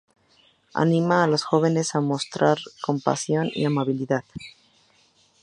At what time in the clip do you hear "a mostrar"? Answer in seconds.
1.93-2.57